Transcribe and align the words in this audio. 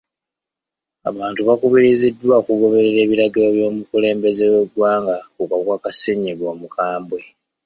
Abantu 1.09 1.41
bakubiriziddwa 1.47 2.33
okugoberera 2.41 2.99
ebiragiro 3.05 3.47
by'omukulembeze 3.55 4.43
w'egwanga 4.53 5.15
ku 5.35 5.41
kawuka 5.49 5.77
ka 5.83 5.91
ssennyiga 5.95 6.45
omukwambwe.. 6.53 7.19